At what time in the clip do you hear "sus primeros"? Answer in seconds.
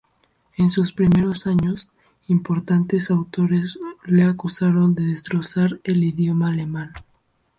0.71-1.45